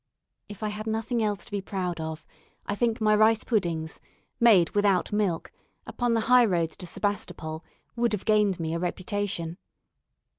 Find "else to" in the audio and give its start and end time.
1.21-1.51